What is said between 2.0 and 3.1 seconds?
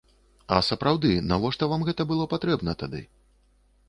было патрэбна тады?